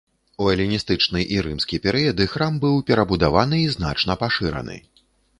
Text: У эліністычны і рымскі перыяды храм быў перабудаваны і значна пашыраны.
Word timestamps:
У 0.43 0.45
эліністычны 0.53 1.19
і 1.35 1.35
рымскі 1.47 1.79
перыяды 1.83 2.25
храм 2.31 2.57
быў 2.63 2.79
перабудаваны 2.87 3.59
і 3.65 3.67
значна 3.75 4.15
пашыраны. 4.23 4.79